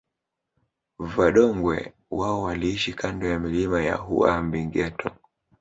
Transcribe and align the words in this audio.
Vadongwe 0.99 1.93
wao 2.11 2.41
waliishi 2.43 2.93
kando 2.93 3.27
ya 3.27 3.39
milima 3.39 3.83
ya 3.83 4.01
Uhambingeto 4.03 5.11